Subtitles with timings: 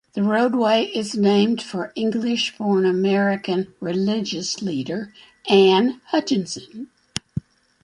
[0.13, 5.13] The roadway is named for English-born American religious leader
[5.47, 6.89] Anne Hutchinson.